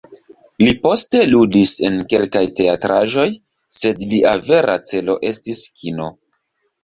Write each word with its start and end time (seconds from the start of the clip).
Li 0.61 0.71
poste 0.85 1.19
ludis 1.33 1.73
en 1.89 1.99
kelkaj 2.13 2.41
teatraĵoj, 2.59 3.27
sed 3.81 4.01
lia 4.13 4.33
vera 4.49 4.79
celo 4.93 5.19
estis 5.33 5.61
kino. 5.83 6.09